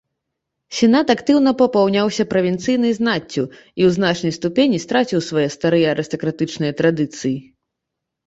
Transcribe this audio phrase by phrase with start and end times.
[0.75, 7.37] Сенат актыўна папаўняўся правінцыйнай знаццю і ў значнай ступені страціў свае старыя арыстакратычныя традыцыі.